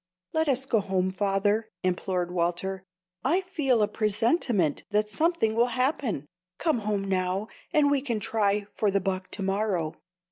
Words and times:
"Let 0.33 0.49
us 0.49 0.65
go 0.65 0.79
home, 0.79 1.11
father," 1.11 1.69
implored 1.83 2.31
Walter. 2.31 2.83
"I 3.23 3.41
feel 3.41 3.83
a 3.83 3.87
presentiment 3.87 4.83
that 4.89 5.11
something 5.11 5.53
will 5.53 5.67
happen. 5.77 6.25
Come 6.57 6.79
home 6.79 7.03
now, 7.03 7.49
and 7.71 7.91
we 7.91 8.01
can 8.01 8.19
try 8.19 8.65
for 8.71 8.89
the 8.89 8.99
buck 8.99 9.29
to 9.29 9.43
morrow." 9.43 9.93